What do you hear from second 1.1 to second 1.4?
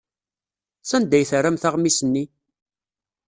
ay